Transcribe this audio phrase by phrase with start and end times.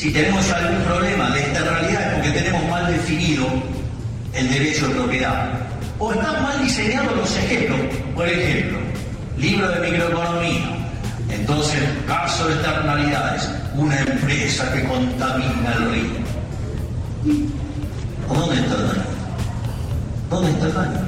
[0.00, 3.46] si tenemos algún problema de esta realidad es porque tenemos mal definido
[4.32, 5.50] el derecho de propiedad.
[5.98, 7.80] O están mal diseñados los ejemplos.
[8.14, 8.78] Por ejemplo,
[9.36, 10.78] libro de microeconomía.
[11.28, 16.10] Entonces, caso de externalidades, una empresa que contamina el río.
[18.26, 19.04] ¿Dónde está el daño?
[20.30, 21.00] ¿Dónde está el daño?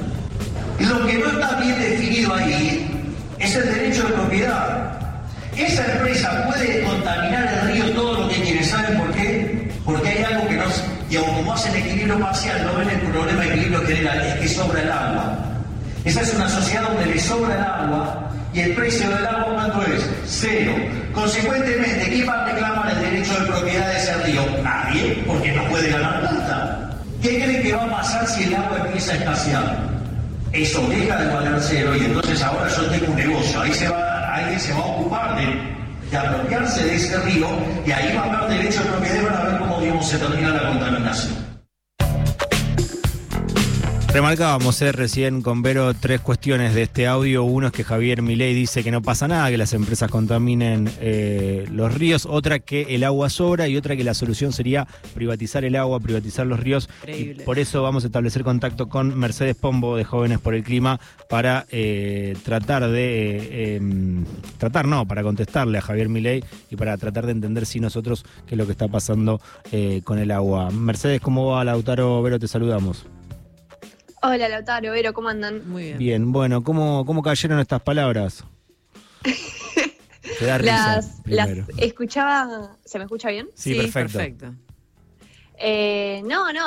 [0.81, 4.93] Lo que no está bien definido ahí es el derecho de propiedad.
[5.57, 8.63] Esa empresa puede contaminar el río todo lo que quiere.
[8.63, 9.71] ¿Saben por qué?
[9.85, 10.63] Porque hay algo que no...
[11.09, 14.81] Y como hacen equilibrio parcial, no ven el problema de equilibrio general, es que sobra
[14.81, 15.37] el agua.
[16.03, 19.83] Esa es una sociedad donde le sobra el agua y el precio del agua, ¿cuánto
[19.83, 20.09] es?
[20.25, 20.73] Cero.
[21.13, 24.41] Consecuentemente, ¿quién va a reclamar el derecho de propiedad de ese río?
[24.63, 26.89] Nadie, porque no puede ganar plata.
[27.21, 29.77] ¿Qué creen que va a pasar si el agua empieza a escasear?
[30.51, 33.61] Eso deja de valer cero y entonces ahora yo tengo un negocio.
[33.61, 35.45] Ahí se va, alguien se va a ocupar de,
[36.11, 37.47] de apropiarse de ese río
[37.85, 40.17] y ahí va a haber derecho de propiedad y van a ver cómo digamos, se
[40.17, 41.52] termina la contaminación.
[44.13, 47.43] Remarcábamos eh, recién con Vero tres cuestiones de este audio.
[47.45, 51.65] Uno es que Javier Milei dice que no pasa nada, que las empresas contaminen eh,
[51.71, 52.27] los ríos.
[52.29, 56.45] Otra que el agua sobra y otra que la solución sería privatizar el agua, privatizar
[56.45, 56.91] los ríos.
[57.07, 60.99] Y por eso vamos a establecer contacto con Mercedes Pombo de Jóvenes por el Clima
[61.27, 63.77] para eh, tratar de...
[63.77, 64.25] em,
[64.59, 68.53] tratar no, para contestarle a Javier Milei y para tratar de entender si nosotros qué
[68.53, 69.41] es lo que está pasando
[69.71, 70.69] eh, con el agua.
[70.69, 72.21] Mercedes, ¿cómo va Lautaro?
[72.21, 73.07] Vero, te saludamos.
[74.25, 75.69] Hola Lautaro, Vero, ¿cómo andan?
[75.69, 75.97] Muy bien.
[75.97, 78.45] Bien, bueno, ¿cómo, cómo cayeron estas palabras?
[80.39, 83.49] Te da risa, Las, las escuchaba, ¿se me escucha bien?
[83.53, 84.53] Sí, perfecto.
[85.57, 86.61] Eh, no, no,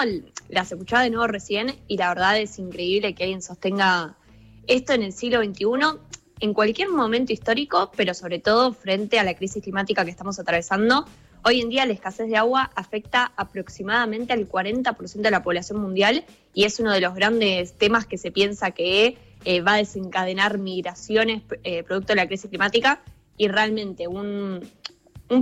[0.50, 4.16] las escuchaba de nuevo recién y la verdad es increíble que alguien sostenga
[4.66, 5.98] esto en el siglo XXI,
[6.40, 11.06] en cualquier momento histórico, pero sobre todo frente a la crisis climática que estamos atravesando.
[11.48, 16.24] Hoy en día la escasez de agua afecta aproximadamente al 40% de la población mundial
[16.52, 20.58] y es uno de los grandes temas que se piensa que eh, va a desencadenar
[20.58, 23.00] migraciones eh, producto de la crisis climática
[23.36, 24.68] y realmente un,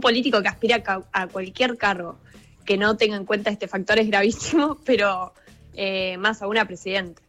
[0.03, 2.19] político que aspira a cualquier cargo
[2.67, 5.33] que no tenga en cuenta este factor es gravísimo, pero
[5.73, 7.23] eh, más aún a presidente.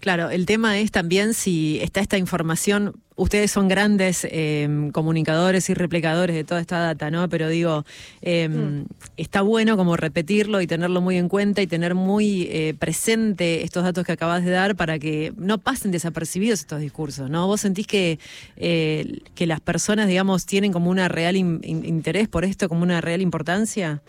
[0.00, 5.74] Claro, el tema es también si está esta información, ustedes son grandes eh, comunicadores y
[5.74, 7.28] replicadores de toda esta data, ¿no?
[7.28, 7.84] Pero digo,
[8.22, 8.86] eh, Mm.
[9.18, 13.84] está bueno como repetirlo y tenerlo muy en cuenta y tener muy eh, presente estos
[13.84, 17.46] datos que acabas de dar para que no pasen desapercibidos estos discursos, ¿no?
[17.46, 18.18] ¿Vos sentís que,
[18.56, 22.82] eh, que las personas, digamos, tienen como una real in- in- interés por esto, como
[22.82, 24.00] una real importancia?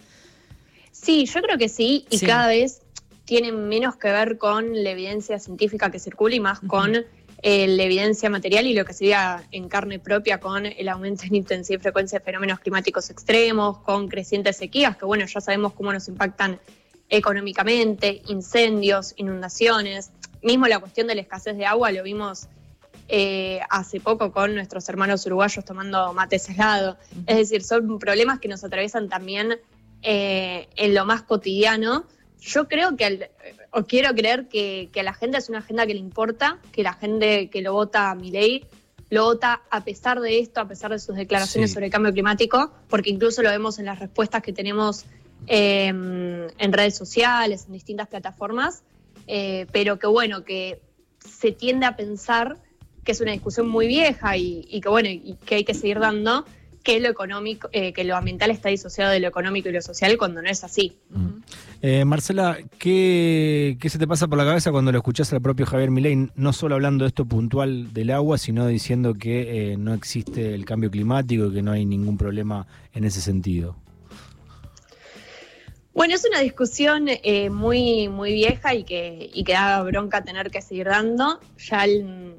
[0.92, 2.26] Sí, yo creo que sí, y Sí.
[2.26, 2.82] cada vez
[3.26, 6.94] tienen menos que ver con la evidencia científica que circula y más con
[7.44, 9.14] eh, la evidencia material y lo que se
[9.52, 14.08] en carne propia con el aumento en intensidad y frecuencia de fenómenos climáticos extremos, con
[14.08, 16.60] crecientes sequías, que bueno, ya sabemos cómo nos impactan
[17.10, 22.48] económicamente, incendios, inundaciones, mismo la cuestión de la escasez de agua, lo vimos
[23.08, 26.98] eh, hace poco con nuestros hermanos uruguayos tomando mate salado.
[27.28, 29.60] Es decir, son problemas que nos atraviesan también
[30.02, 32.06] eh, en lo más cotidiano.
[32.40, 33.30] Yo creo que, al-
[33.72, 36.84] o quiero creer que, que a la gente es una agenda que le importa, que
[36.84, 38.66] la gente que lo vota a mi ley
[39.10, 41.74] lo vota a pesar de esto, a pesar de sus declaraciones Sí.
[41.74, 45.04] sobre el cambio climático, porque incluso lo vemos en las respuestas que tenemos
[45.48, 48.84] eh, en redes sociales, en distintas plataformas,
[49.28, 50.82] eh, pero que bueno, que
[51.20, 52.58] se tiende a pensar
[53.04, 56.00] que es una discusión muy vieja y, y que bueno, y que hay que seguir
[56.00, 56.46] dando,
[56.84, 60.18] que lo económico, eh, que lo ambiental está disociado de lo económico y lo social
[60.18, 60.98] cuando no es así.
[61.82, 65.66] Eh, Marcela, ¿qué, qué se te pasa por la cabeza cuando lo escuchás al propio
[65.66, 69.94] Javier Milei, no solo hablando de esto puntual del agua, sino diciendo que eh, no
[69.94, 73.76] existe el cambio climático y que no hay ningún problema en ese sentido?
[75.94, 80.50] Bueno, es una discusión eh, muy, muy vieja y que, y que da bronca tener
[80.50, 81.40] que seguir dando.
[81.58, 82.36] Ya el,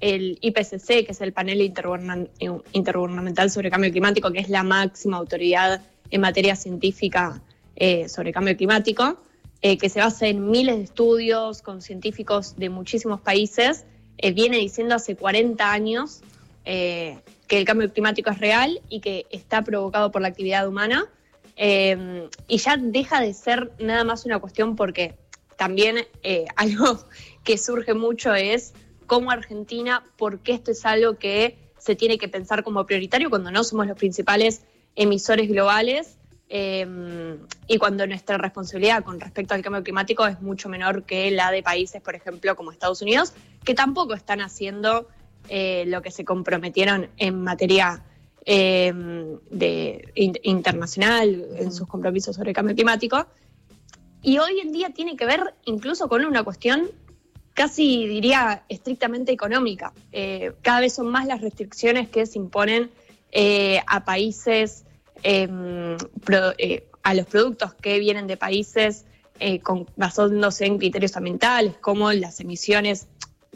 [0.00, 5.82] el IPCC, que es el panel intergubernamental sobre cambio climático, que es la máxima autoridad
[6.10, 7.42] en materia científica
[7.76, 9.18] eh, sobre cambio climático,
[9.60, 13.86] eh, que se basa en miles de estudios con científicos de muchísimos países,
[14.18, 16.20] eh, viene diciendo hace 40 años
[16.64, 17.18] eh,
[17.48, 21.06] que el cambio climático es real y que está provocado por la actividad humana.
[21.56, 25.16] Y ya deja de ser nada más una cuestión porque
[25.56, 25.96] también
[26.56, 27.00] algo
[27.42, 28.74] que surge mucho es
[29.08, 33.50] cómo Argentina, por qué esto es algo que se tiene que pensar como prioritario cuando
[33.50, 34.62] no somos los principales
[34.94, 36.18] emisores globales
[36.50, 36.86] eh,
[37.66, 41.62] y cuando nuestra responsabilidad con respecto al cambio climático es mucho menor que la de
[41.62, 43.32] países, por ejemplo, como Estados Unidos,
[43.64, 45.08] que tampoco están haciendo
[45.48, 48.04] eh, lo que se comprometieron en materia
[48.44, 48.92] eh,
[49.50, 50.12] de,
[50.42, 53.26] internacional en sus compromisos sobre el cambio climático.
[54.22, 56.90] Y hoy en día tiene que ver incluso con una cuestión
[57.58, 59.92] casi diría estrictamente económica.
[60.12, 62.88] Eh, cada vez son más las restricciones que se imponen
[63.32, 64.84] eh, a países,
[65.24, 65.96] em,
[67.02, 69.04] a los productos que vienen de países
[69.64, 73.08] con, basándose en criterios ambientales, como las emisiones,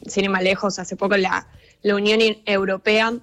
[0.04, 1.46] sin ir más lejos, hace poco la,
[1.82, 3.14] la Unión Europea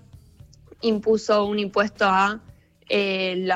[0.80, 2.40] impuso un impuesto a,
[2.88, 3.48] eh,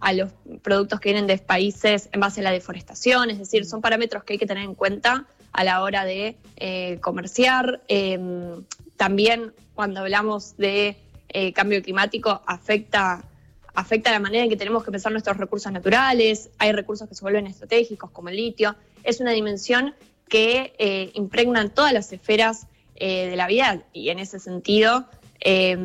[0.00, 0.32] a los
[0.62, 4.34] productos que vienen de países en base a la deforestación, es decir, son parámetros que
[4.34, 7.82] hay que tener en cuenta a la hora de eh, comerciar.
[7.88, 8.64] Em,
[8.96, 10.96] también cuando hablamos de
[11.28, 13.24] eh, cambio climático afecta,
[13.74, 17.22] afecta la manera en que tenemos que pensar nuestros recursos naturales, hay recursos que se
[17.22, 19.94] vuelven estratégicos como el litio, es una dimensión
[20.28, 22.66] que impregna todas las esferas
[22.98, 25.06] de la vida y en ese sentido
[25.44, 25.76] eh,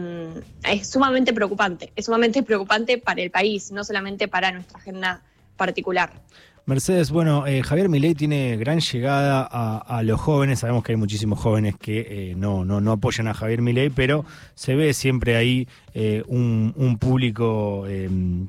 [0.70, 5.24] es sumamente preocupante, es sumamente preocupante para el país, no solamente para nuestra agenda
[5.56, 6.14] particular.
[6.68, 10.60] Mercedes, bueno, eh, Javier Milei tiene gran llegada a, los jóvenes.
[10.60, 14.26] Sabemos que hay muchísimos jóvenes que eh, no, no, no, apoyan a Javier Milei, pero
[14.54, 15.66] se ve siempre ahí
[16.28, 17.86] un, un, público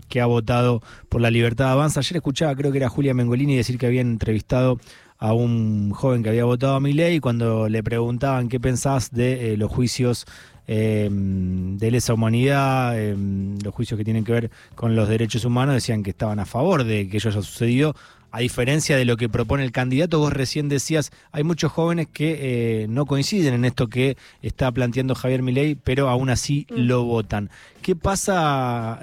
[0.09, 2.00] que ha votado por la libertad avanza.
[2.00, 4.81] Ayer escuchaba, creo que era Julia Mengolini, decir que habían entrevistado
[5.19, 9.71] a un joven que había votado a Milei cuando le preguntaban qué pensás de los
[9.71, 10.26] juicios
[10.70, 15.75] eh, de lesa humanidad, em, los juicios que tienen que ver con los derechos humanos,
[15.75, 17.97] decían que estaban a favor de que ello haya sucedido.
[18.31, 22.82] A diferencia de lo que propone el candidato, vos recién decías, hay muchos jóvenes que
[22.82, 26.75] eh, no coinciden en esto que está planteando Javier Milei, pero aún así mm.
[26.75, 27.49] lo votan.
[27.81, 29.00] ¿Qué pasa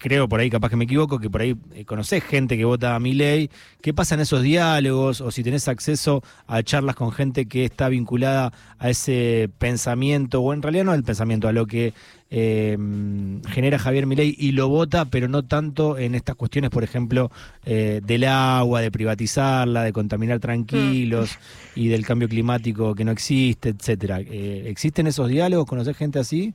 [0.00, 2.96] creo por ahí, capaz que me equivoco, que por ahí eh, conocés gente que vota
[2.96, 3.50] a mi ley.
[3.82, 5.20] ¿Qué pasa en esos diálogos?
[5.20, 10.52] O si tenés acceso a charlas con gente que está vinculada a ese pensamiento, o
[10.52, 11.92] en realidad no al pensamiento, a lo que
[12.30, 17.30] em, genera Javier Milei y lo vota, pero no tanto en estas cuestiones, por ejemplo,
[17.64, 21.38] eh, del agua, de privatizarla, de contaminar tranquilos
[21.76, 24.20] y del cambio climático que no existe, etcétera.
[24.20, 25.66] Eh, ¿Existen esos diálogos?
[25.66, 26.54] ¿Conocés gente así?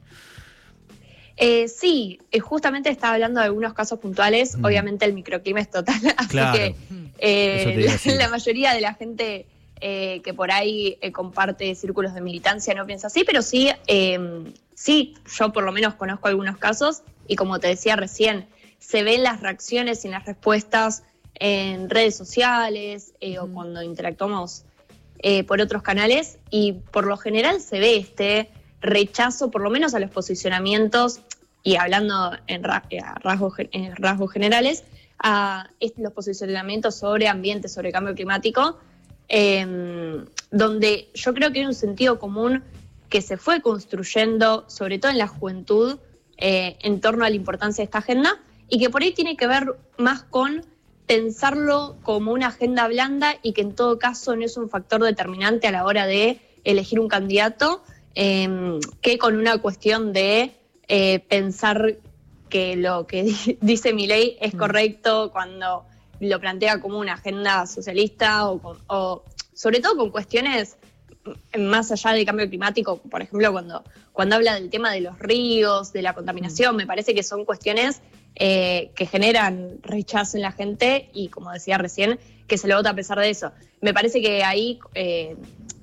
[1.37, 4.57] Eh, sí, eh, justamente estaba hablando de algunos casos puntuales.
[4.57, 4.65] Mm.
[4.65, 6.75] Obviamente el microclima es total, así que
[7.17, 9.47] eh, la, mayoría de la gente
[9.77, 15.53] que por ahí comparte círculos de militancia no piensa así, pero sí, em, sí, yo
[15.53, 18.47] por lo menos conozco algunos casos y como te decía recién,
[18.79, 21.03] se ven las reacciones y las respuestas
[21.35, 24.63] en redes sociales o cuando interactuamos
[25.45, 28.49] por otros canales y por lo general se ve este
[28.85, 31.21] rechazo, por lo menos a los posicionamientos,
[31.63, 33.57] y hablando en, rasgos,
[33.95, 34.83] rasgos generales,
[35.19, 38.77] a los posicionamientos sobre ambiente, sobre cambio climático,
[39.27, 42.63] em, donde yo creo que hay un sentido común
[43.09, 45.97] que se fue construyendo, sobre todo en la juventud,
[46.37, 48.39] eh, en torno a la importancia de esta agenda,
[48.69, 50.65] y que por ahí tiene que ver más con
[51.07, 55.67] pensarlo como una agenda blanda y que en todo caso no es un factor determinante
[55.67, 57.83] a la hora de elegir un candidato,
[58.15, 60.51] Em, que con una cuestión de
[60.87, 61.97] eh, pensar
[62.49, 63.23] que lo que
[63.61, 64.57] dice mi ley es mm.
[64.57, 65.85] correcto cuando
[66.21, 69.23] lo plantea como una agenda socialista o,
[69.53, 70.77] sobre todo con cuestiones
[71.57, 73.83] más allá del cambio climático, por ejemplo, cuando,
[74.13, 76.77] cuando habla del tema de los ríos, de la contaminación, mm.
[76.77, 78.01] me parece que son cuestiones
[78.35, 82.91] eh, que generan rechazo en la gente y, como decía recién, que se lo vota
[82.91, 83.51] a pesar de eso.
[83.81, 85.35] Me parece que ahí eh,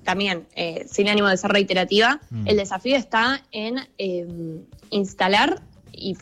[0.02, 2.48] también, eh, sin ánimo de ser reiterativa, mm.
[2.48, 6.16] el desafío está en em, instalar y,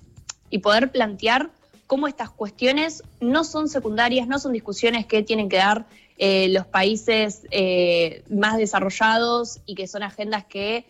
[0.63, 1.51] poder plantear
[1.87, 5.87] cómo estas cuestiones no son secundarias, no son discusiones que tienen que dar
[6.19, 10.87] eh, los países eh, más desarrollados y que son agendas que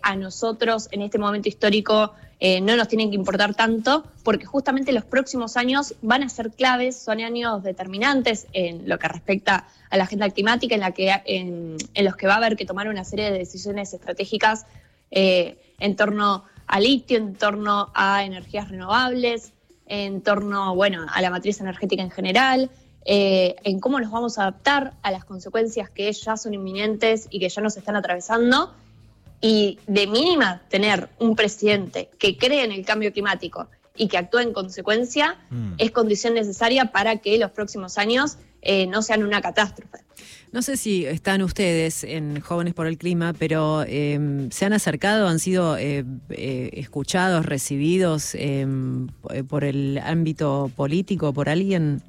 [0.00, 4.92] a nosotros en este momento histórico eh, no nos tienen que importar tanto, porque justamente
[4.92, 9.96] los próximos años van a ser claves, son años determinantes en lo que respecta a
[9.96, 13.04] la agenda climática, en, la que, en, los que va a haber que tomar una
[13.04, 14.66] serie de decisiones estratégicas
[15.10, 19.52] eh, en torno a litio, en torno a energías renovables,
[19.86, 22.70] en torno, bueno, a la matriz energética en general,
[23.04, 27.40] eh, en cómo nos vamos a adaptar a las consecuencias que ya son inminentes y
[27.40, 28.72] que ya nos están atravesando
[29.40, 34.38] y de mínima tener un presidente que cree en el cambio climático y que actúe
[34.38, 35.74] en consecuencia mm.
[35.78, 39.98] es condición necesaria para que los próximos años eh, no sean una catástrofe.
[40.50, 45.28] No sé si están ustedes en Jóvenes por el Clima, pero em, ¿se han acercado,
[45.28, 49.08] han sido eh, eh, escuchados, recibidos em,
[49.48, 52.02] por el ámbito político, por alguien?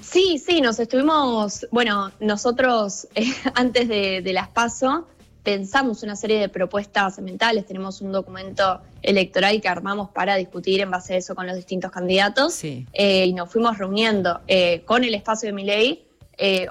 [0.00, 3.08] Sí, sí, nos estuvimos, bueno, nosotros
[3.54, 5.06] antes de, de las PASO
[5.48, 10.90] pensamos una serie de propuestas ambientales, tenemos un documento electoral que armamos para discutir en
[10.90, 12.86] base a eso con los distintos candidatos Sí.
[12.92, 16.04] eh, y nos fuimos reuniendo eh, con el espacio de mi ley.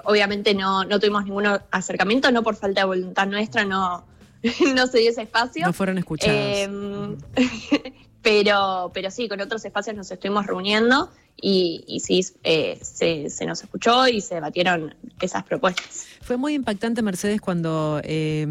[0.04, 4.04] obviamente no, no tuvimos ningún acercamiento, no por falta de voluntad nuestra, no,
[4.76, 5.66] no se dio ese espacio.
[5.66, 6.38] No fueron escuchados.
[8.28, 11.08] Pero, pero sí, con otros espacios nos estuvimos reuniendo
[11.40, 16.04] y, y sí, eh, se, se nos escuchó y se debatieron esas propuestas.
[16.20, 18.44] Fue muy impactante, Mercedes, cuando eh,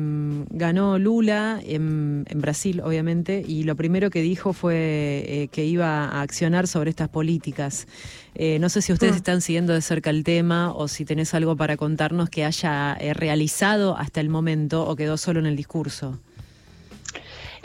[0.50, 6.06] ganó Lula en, en Brasil, obviamente, y lo primero que dijo fue eh, que iba
[6.06, 7.86] a accionar sobre estas políticas.
[8.34, 9.18] Eh, no sé si ustedes Mm.
[9.18, 13.96] están siguiendo de cerca el tema o si tenés algo para contarnos que haya realizado
[13.96, 16.18] hasta el momento o quedó solo en el discurso.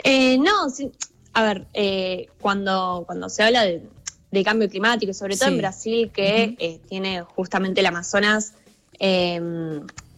[0.03, 0.91] Eh, no, sí,
[1.33, 3.81] a ver, eh, cuando, cuando se habla de,
[4.31, 5.53] de cambio climático, y sobre todo Sí.
[5.53, 8.53] en Brasil, que eh, tiene justamente el Amazonas,
[8.99, 9.41] eh,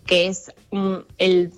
[0.05, 1.51] que es un- el.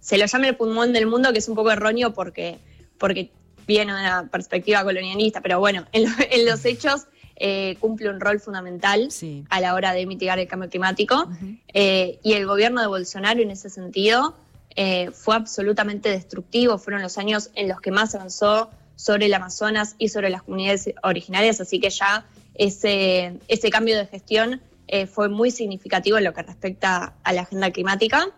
[0.00, 2.58] Se lo llama el pulmón del mundo, que es un poco erróneo porque,
[2.98, 3.30] porque
[3.66, 8.20] viene de una perspectiva colonialista, pero bueno, en, lo- en los hechos eh, cumple un
[8.20, 9.44] rol fundamental Sí.
[9.50, 11.28] a la hora de mitigar el cambio climático.
[11.72, 14.36] Eh, y el gobierno de Bolsonaro en ese sentido
[14.76, 16.78] eh, fue absolutamente destructivo.
[16.78, 20.90] Fueron los años en los que más avanzó sobre el Amazonas y sobre las comunidades
[21.02, 26.34] originarias, así que ya ese, ese cambio de gestión eh, fue muy significativo en lo
[26.34, 28.28] que respecta a la agenda climática.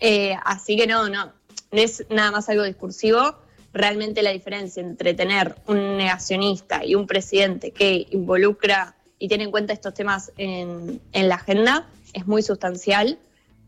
[0.00, 3.38] Eh, así que no, no, no es nada más algo discursivo.
[3.72, 9.50] Realmente la diferencia entre tener un negacionista y un presidente que involucra y tiene en
[9.50, 13.18] cuenta estos temas en, en la agenda es muy sustancial.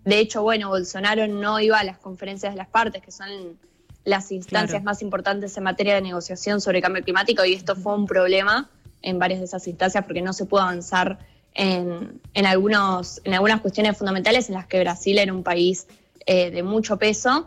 [0.05, 3.59] De hecho, bueno, Bolsonaro no iba a las conferencias de las partes, que son
[4.05, 4.85] las instancias Claro.
[4.85, 8.71] más importantes en materia de negociación sobre cambio climático, y esto fue un problema
[9.03, 11.19] en varias de esas instancias porque no se pudo avanzar
[11.55, 15.87] en, en algunos, en algunas cuestiones fundamentales en las que Brasil era un país
[16.27, 17.45] eh, de mucho peso.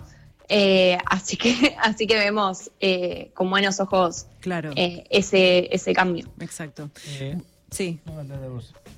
[0.50, 6.28] Eh, así, que, así que vemos eh, con buenos ojos Claro, eh, ese, ese cambio.
[6.40, 6.90] exacto.
[7.20, 7.38] Eh,
[7.70, 8.00] Sí.
[8.06, 8.14] no.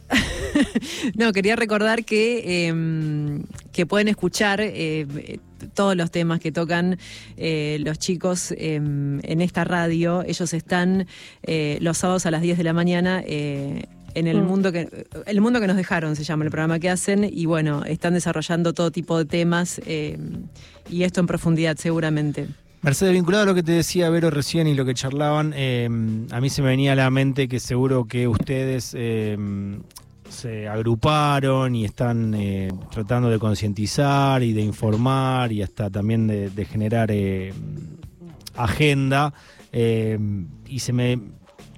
[1.16, 5.40] No, quería recordar que, eh, que pueden escuchar eh,
[5.74, 6.98] todos los temas que tocan
[7.38, 10.24] eh, los chicos eh, en esta radio.
[10.26, 11.08] Ellos están
[11.44, 13.24] eh, los sábados a las 10 de la mañana.
[13.26, 13.84] eh,
[14.16, 14.48] en el Mm.
[14.48, 14.90] mundo que
[15.28, 18.74] el mundo que nos dejaron se llama el programa que hacen y bueno están desarrollando
[18.74, 20.18] todo tipo de temas eh,
[20.90, 22.48] y esto en profundidad seguramente
[22.82, 25.90] Mercedes, vinculado a lo que te decía Vero recién y lo que charlaban, eh,
[26.32, 29.38] a mí se me venía a la mente que seguro que ustedes eh,
[30.30, 36.66] se agruparon y están eh, tratando de concientizar y de informar y hasta también de,
[36.66, 37.54] generar eh,
[38.56, 39.34] agenda.
[39.74, 41.20] y se me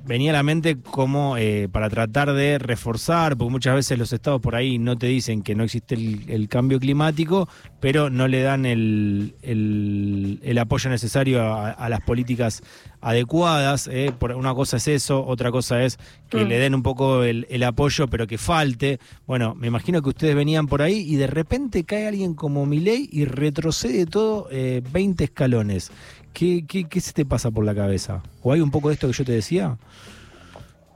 [0.04, 4.42] venía a la mente como eh, para tratar de reforzar, porque muchas veces los estados
[4.42, 7.48] por ahí no te dicen que no existe el, cambio climático,
[7.80, 12.62] pero no le dan el, el- apoyo necesario a las políticas
[13.02, 13.88] adecuadas.
[13.92, 14.14] eh.
[14.18, 15.98] Por, una cosa es eso, otra cosa es
[16.30, 16.48] que Mm.
[16.48, 19.00] le den un poco el, el apoyo, pero que falte.
[19.28, 23.10] Bueno, me imagino que ustedes venían por ahí y de repente cae alguien como Milei
[23.12, 25.92] y retrocede todo eh, 20 escalones.
[26.34, 28.24] ¿Qué, qué, ¿Qué se te pasa por la cabeza?
[28.42, 29.78] ¿O hay un poco de esto que yo te decía?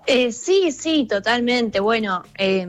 [0.07, 1.79] Eh, sí, sí, totalmente.
[1.79, 2.67] Bueno, eh,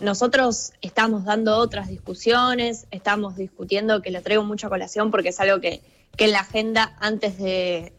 [0.00, 5.38] nosotros estamos dando otras discusiones, estamos discutiendo, que lo traigo mucho a colación porque es
[5.40, 5.80] algo que,
[6.16, 7.92] que en la agenda, antes de,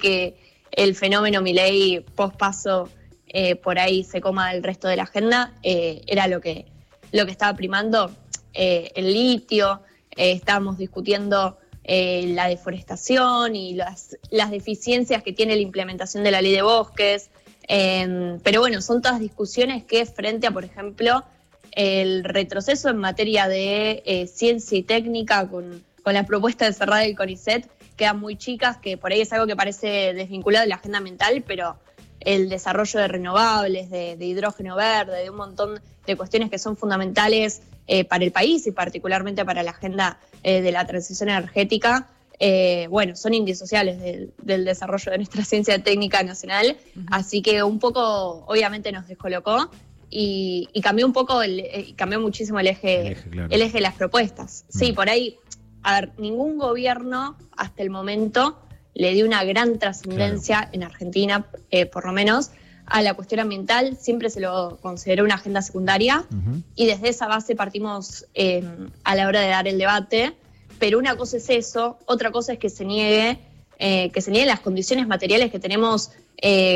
[0.00, 0.36] que
[0.72, 2.88] el fenómeno Milei pospaso
[3.28, 6.66] eh, por ahí se coma el resto de la agenda, eh, era lo que,
[7.12, 8.10] lo que estaba primando,
[8.54, 9.82] eh, el litio,
[10.16, 16.40] eh, estábamos discutiendo la deforestación y las, las deficiencias que tiene la implementación de la
[16.40, 17.28] ley de bosques.
[17.68, 21.24] Eh, pero bueno, son todas discusiones que frente a, por ejemplo,
[21.72, 27.16] el retroceso en materia de ciencia y técnica con, con la propuesta de cerrar el
[27.16, 30.98] CONICET, quedan muy chicas, que por ahí es algo que parece desvinculado de la agenda
[30.98, 31.78] ambiental, pero
[32.20, 36.76] el desarrollo de renovables, de, de hidrógeno verde, de un montón de cuestiones que son
[36.76, 42.08] fundamentales eh, para el país y particularmente para la agenda eh, de la transición energética,
[42.38, 46.76] eh, bueno, son indisociables del, del desarrollo de nuestra ciencia técnica nacional,
[47.10, 49.70] así que un poco, obviamente, nos descolocó
[50.10, 53.48] y, y cambió un poco, el, eh, cambió muchísimo el eje, El eje, claro.
[53.50, 54.64] el eje de las propuestas.
[54.68, 55.38] Sí, por ahí,
[55.84, 58.58] a ver, ningún gobierno hasta el momento
[58.94, 62.50] le dio una gran trascendencia en Argentina, eh, por lo menos,
[62.86, 66.26] a la cuestión ambiental, siempre se lo consideró una agenda secundaria
[66.74, 68.62] y desde esa base partimos eh,
[69.04, 70.34] a la hora de dar el debate.
[70.78, 73.38] Pero una cosa es eso, otra cosa es que se niegue,
[73.78, 76.10] eh, que se nieguen las condiciones materiales que tenemos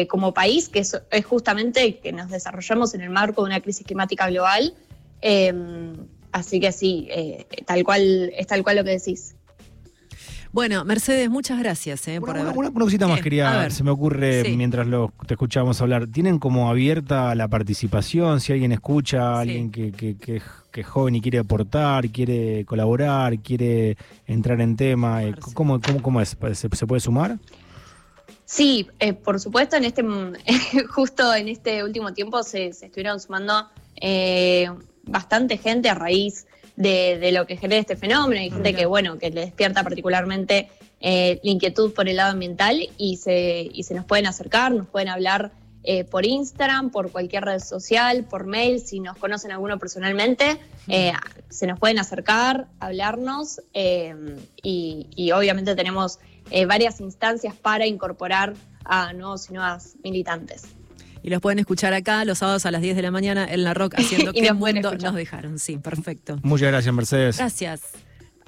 [0.08, 3.86] como país, que es, es justamente que nos desarrollamos en el marco de una crisis
[3.86, 4.72] climática global.
[6.28, 9.34] Eh, así que sí, eh, tal cual, es tal cual lo que decís.
[10.50, 13.24] Bueno, Mercedes, muchas gracias eh, por Una, haber- una- una cosita más ¿Qué?
[13.24, 14.56] quería, se me ocurre Sí.
[14.56, 16.06] mientras lo, te escuchábamos hablar.
[16.06, 18.40] ¿Tienen como abierta la participación?
[18.40, 19.40] Si alguien escucha, Sí.
[19.40, 20.40] alguien que, que, que-
[20.72, 25.34] que es joven y quiere aportar, quiere colaborar, quiere entrar en tema, eh.
[25.54, 26.36] ¿cómo, cómo, cómo es?
[26.54, 27.38] ¿Se, se puede sumar?
[28.46, 30.02] Sí, eh, por supuesto, en este
[30.88, 33.68] justo en este último tiempo se, se estuvieron sumando
[34.00, 34.70] eh,
[35.08, 36.46] bastante gente a raíz
[36.76, 38.40] de, de lo que genera este fenómeno.
[38.40, 40.68] Hay gente que, bueno, que le despierta particularmente
[41.00, 44.86] eh, la inquietud por el lado ambiental y se, y se nos pueden acercar, nos
[44.86, 45.52] pueden hablar
[45.84, 51.12] eh, por Instagram, por cualquier red social, por mail, si nos conocen alguno personalmente, eh,
[51.48, 54.14] se nos pueden acercar, hablarnos eh,
[54.62, 56.18] y, y obviamente tenemos
[56.50, 60.77] eh, varias instancias para incorporar a nuevos y nuevas militantes.
[61.22, 63.74] Y los pueden escuchar acá los sábados a las 10 de la mañana en La
[63.74, 65.02] Rock haciendo que mundo escuchar.
[65.10, 65.58] nos dejaron.
[65.58, 66.38] Sí, perfecto.
[66.42, 67.38] Muchas gracias, Mercedes.
[67.38, 67.82] Gracias.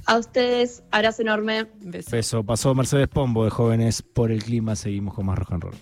[0.06, 1.66] A ustedes, abrazo enorme.
[1.80, 2.10] Besos.
[2.10, 2.42] Beso.
[2.44, 4.74] Pasó Mercedes Pombo de Jóvenes por el Clima.
[4.74, 5.74] Seguimos con más rock and roll.